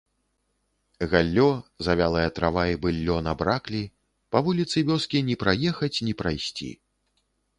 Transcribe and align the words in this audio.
Галлё, 1.11 1.49
завялая 1.87 2.23
трава 2.39 2.63
і 2.71 2.79
быллё 2.85 3.17
набраклі, 3.27 3.83
па 4.35 4.43
вуліцы 4.47 4.77
вёскі 4.89 5.23
ні 5.31 5.35
праехаць 5.43 5.93
ні 6.09 6.13
прайсці. 6.23 6.71